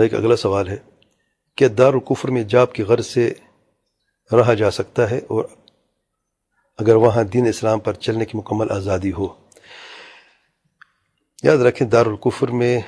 [0.00, 0.76] میں ایک اگلا سوال ہے
[1.56, 3.32] کہ دارالکفر میں جاب کی غرض سے
[4.32, 5.44] رہا جا سکتا ہے اور
[6.78, 9.28] اگر وہاں دین اسلام پر چلنے کی مکمل آزادی ہو۔
[11.42, 12.80] یاد رکھیں دارالکفر میں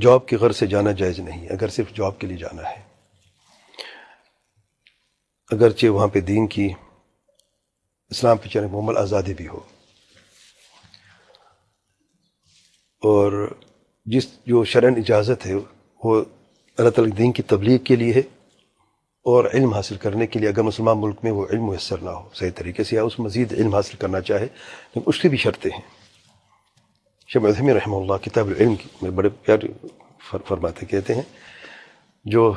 [0.00, 2.82] جاب کی غرض سے جانا جائز نہیں، اگر صرف جاب کے لیے جانا ہے۔
[5.50, 6.68] اگرچہ وہاں پہ دین کی
[8.08, 9.60] اسلام پہ چلنے مکمل آزادی بھی ہو۔
[13.02, 13.58] اور
[14.06, 15.52] جس جو شرن اجازت ہے
[16.04, 16.24] وہ
[16.78, 18.22] اللہ تعالیٰ دین کی تبلیغ کے لیے ہے
[19.22, 22.28] اور علم حاصل کرنے کے لیے اگر مسلمان ملک میں وہ علم میسر نہ ہو،
[22.34, 25.70] صحیح طریقے سے یا اس مزید علم حاصل کرنا چاہے، لیکن اس کی بھی شرطیں
[25.70, 25.80] ہیں۔
[27.28, 29.58] شب عظمی رحمہ اللہ کتاب العلم کی میں بڑے پیار
[30.48, 31.22] فرماتے کہتے ہیں،
[32.24, 32.52] جو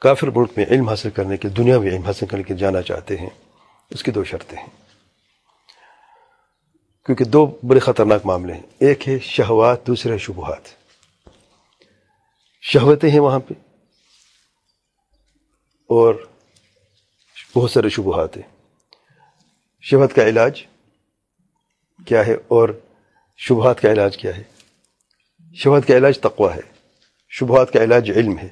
[0.00, 3.16] کافر ملک میں علم حاصل کرنے کے، دنیا میں علم حاصل کرنے کے جانا چاہتے
[3.16, 3.30] ہیں،
[3.90, 4.68] اس کی دو شرطیں ہیں۔
[7.06, 10.81] کیونکہ دو بڑے خطرناک معاملے ہیں۔ ایک ہے شہوات دوسرے شبہات۔
[12.62, 13.54] شہوتیں ہیں وہاں پہ۔
[15.88, 16.14] اور
[17.56, 18.66] بہت سارے شبہات ہیں۔
[19.80, 20.66] شہوت کا علاج
[22.06, 22.68] کیا ہے اور
[23.36, 24.42] شبہات کا علاج کیا ہے؟
[25.54, 26.60] شہوت کا علاج تقوی ہے۔
[27.28, 28.48] شبہات کا علاج علم ہے۔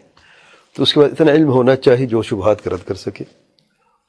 [0.73, 3.25] تو اس کے بعد اتنا علم ہونا چاہیے جو شبہات کا رد کر سکے۔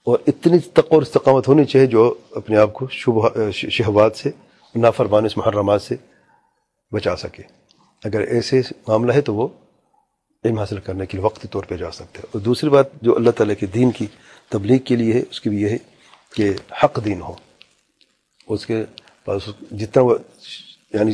[0.05, 4.31] اور اتنی تقوی اور استقامت ہونی چاہیے جو اپنے آپ کو شبہ، شہوات سے
[4.75, 5.95] نافرمان اس محرمات سے
[6.91, 7.43] بچا سکے۔
[8.03, 9.47] اگر ایسے معاملہ ہے تو وہ
[10.45, 13.15] علم حاصل کرنے کے لیے وقتی طور پہ جا سکتے ہیں۔ اور دوسری بات جو
[13.15, 14.07] اللہ تعالیٰ کے دین کی
[14.49, 15.77] تبلیغ کے لیے ہے، اس کی بھی یہ ہے
[16.35, 16.53] کہ
[16.83, 17.33] حق دین ہو۔
[18.47, 18.83] اس کے
[19.25, 20.17] پاس جتنا وہ
[20.93, 21.11] یعنی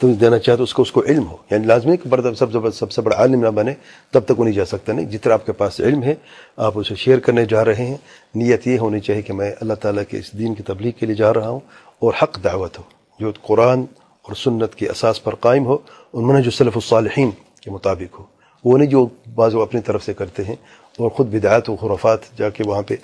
[0.00, 2.70] تم دینا چاہتے اس کو اس کو علم ہو۔ یعنی لازمی کہ بڑا سب سے
[2.74, 3.74] سب سے بڑا عالم نہ بنے،
[4.10, 6.14] تب تک وہ نہیں جا سکتا۔ نہیں، جتنا آپ کے پاس علم ہے،
[6.56, 7.96] آپ اسے شیئر کرنے جا رہے ہیں،
[8.34, 11.14] نیت یہ ہونی چاہیے کہ میں اللہ تعالیٰ کے اس دین کی تبلیغ کے لیے
[11.14, 11.60] جا رہا ہوں
[11.98, 12.82] اور حق دعوت ہو،
[13.20, 13.80] جو قرآن
[14.22, 15.78] اور سنت کے اساس پر قائم ہو
[16.12, 20.04] ان میں جو صلف الصالحین کے مطابق ہو۔ وہ نہیں جو بعض وہ اپنی طرف
[20.04, 20.56] سے کرتے ہیں
[20.98, 22.94] اور خود بدایت و خرافات جا کے وہاں پہ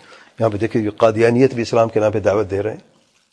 [0.41, 2.81] یہاں پہ دیکھیں قادیانیت بھی اسلام کے نام پہ دعوت دے رہے ہیں۔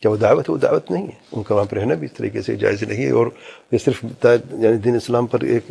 [0.01, 2.17] کیا وہ دعوت ہے؟ وہ دعوت نہیں ہے۔ ان کا وہاں پہ رہنا بھی اس
[2.17, 3.27] طریقے سے جائز نہیں ہے اور
[3.71, 4.05] یہ صرف
[4.53, 5.65] یعنی دین اسلام پر ایک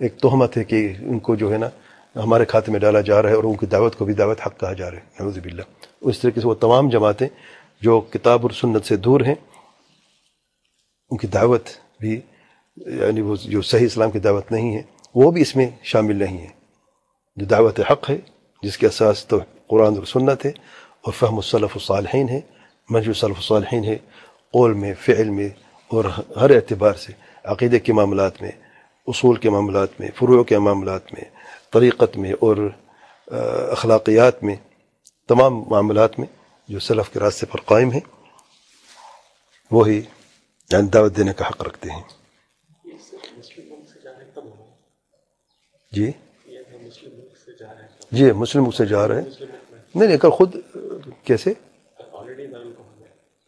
[0.00, 1.68] ایک تہمت ہے کہ ان کو جو ہے نا
[2.16, 4.60] ہمارے کھاتے میں ڈالا جا رہا ہے اور ان کی دعوت کو بھی دعوت حق
[4.60, 5.62] کہا جا رہا ہے۔ نعوذ باللہ۔
[6.00, 7.28] اس طریقے سے وہ تمام جماعتیں
[7.80, 9.34] جو کتاب اور سنت سے دور ہیں،
[11.10, 11.62] ان کی دعوت
[12.00, 12.20] بھی
[12.76, 14.82] یعنی وہ جو صحیح اسلام کی دعوت نہیں ہے۔
[15.14, 16.52] وہ بھی اس میں شامل نہیں ہے
[17.36, 18.16] جو دعوت حق ہے،
[18.62, 19.38] جس کے اساس تو
[19.68, 20.50] قرآن اور سنت ہے،
[21.04, 22.40] اور فہم الصلف الصالحین ہے
[22.88, 23.96] منجو صلف الصالحین ہے،
[24.54, 25.48] قول میں، فعل میں،
[25.90, 26.04] اور
[26.40, 27.12] ہر اعتبار سے
[27.44, 28.50] عقیدے کے معاملات میں،
[29.06, 31.24] اصول کے معاملات میں، فروع کے معاملات میں،
[31.72, 32.56] طریقت میں، اور
[33.76, 34.56] اخلاقیات میں،
[35.28, 36.26] تمام معاملات میں
[36.68, 38.00] جو سلف کے راستے پر قائم ہیں،
[39.70, 40.00] وہی
[40.70, 42.02] یعنی دعوت دینے کا حق رکھتے ہیں۔
[45.94, 46.10] جی؟
[48.12, 49.46] جی مسلم سے جا رہے ہیں۔
[49.94, 50.56] نہیں نہیں خود،
[51.24, 51.52] کیسے؟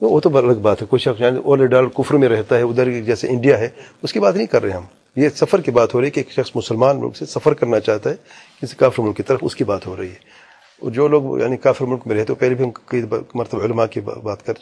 [0.00, 3.28] وہ تو الگ بات ہے، کوئی شخص یعنی ڈال کفر میں رہتا ہے، ادھر جیسے
[3.28, 3.68] انڈیا ہے،
[4.02, 4.82] اس کی بات نہیں کر رہے ہم۔
[5.16, 7.80] یہ سفر کی بات ہو رہی ہے کہ ایک شخص مسلمان ملک سے سفر کرنا
[7.80, 8.14] چاہتا ہے،
[8.62, 10.46] کسی کافر ملک کی طرف اس کی بات ہو رہی ہے۔
[10.80, 13.02] اور جو لوگ یعنی کافر ملک میں رہتے ہیں پہلے بھی ہم کئی
[13.34, 14.52] مرتبہ علماء کی بات کر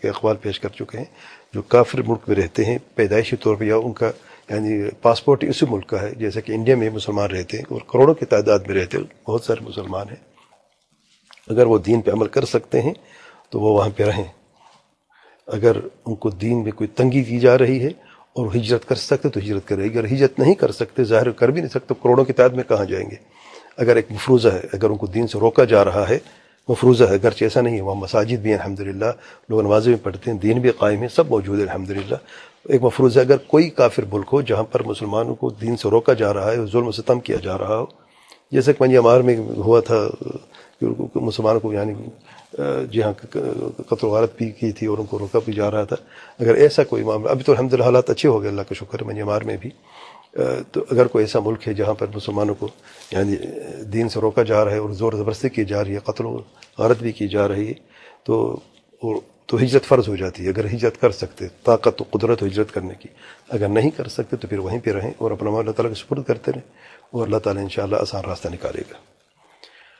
[0.00, 1.04] کے اخبار پیش کر چکے ہیں۔
[1.54, 4.10] جو کافر ملک میں رہتے ہیں، پیدائشی طور پہ یا ان کا
[4.50, 8.14] یعنی پاسپورٹ اسی ملک کا ہے، جیسے کہ انڈیا میں مسلمان رہتے ہیں اور کروڑوں
[8.14, 10.30] کی تعداد میں رہتے ہیں، بہت سارے مسلمان ہیں۔
[11.48, 12.94] اگر وہ دین پہ عمل کر سکتے ہیں
[13.50, 14.24] تو وہ وہاں پہ رہیں۔
[15.46, 17.88] اگر ان کو دین میں کوئی تنگی کی جا رہی ہے
[18.32, 21.60] اور ہجرت کر سکتے تو ہجرت کرے اگر ہجرت نہیں کر سکتے، ظاہر کر بھی
[21.60, 23.16] نہیں سکتے، کروڑوں کی تعداد میں کہاں جائیں گے؟
[23.76, 26.18] اگر ایک مفروضہ ہے، اگر ان کو دین سے روکا جا رہا ہے،
[26.68, 29.12] مفروضہ ہے اگرچہ ایسا نہیں ہے، وہاں مساجد بھی ہیں الحمد للہ
[29.48, 32.14] لوگ نمازیں بھی پڑھتے ہیں، دین بھی قائم ہے، سب موجود ہے الحمد للہ
[32.68, 36.12] ایک مفروض ہے، اگر کوئی کافر ملک ہو جہاں پر مسلمانوں کو دین سے روکا
[36.12, 37.86] جا رہا ہے، ظلم و ستم کیا جا رہا ہو،
[38.52, 40.06] جیسے کہ منجمار میں ہوا تھا،
[41.14, 41.94] مسلمانوں کو یعنی
[42.92, 43.00] جہاں جی
[43.88, 45.96] قتل و غارت بھی کی تھی اور ان کو روکا بھی جا رہا تھا۔
[46.38, 49.42] اگر ایسا کوئی معاملہ، ابھی تو الحمد حالات اچھے ہو گئے، اللہ کا شکر منجمار
[49.42, 49.70] میں بھی۔
[50.72, 52.68] تو اگر کوئی ایسا ملک ہے جہاں پر مسلمانوں کو
[53.10, 53.36] یعنی
[53.92, 56.36] دین سے روکا جا رہا ہے اور زور زبرستی کی جا رہی ہے، قتل و
[56.78, 57.74] غارت بھی کی جا رہی ہے،
[58.24, 58.58] تو
[59.50, 62.72] تو ہجرت فرض ہو جاتی ہے، اگر ہجرت کر سکتے، طاقت و قدرت و ہجرت
[62.72, 63.08] کرنے کی۔
[63.48, 66.22] اگر نہیں کر سکتے تو پھر وہیں پہ رہیں اور اپنا اللہ تعالیٰ کے سپرد
[66.22, 66.68] کرتے رہیں
[67.10, 69.19] اور اللہ تعالیٰ انشاءاللہ آسان راستہ نکالے گا۔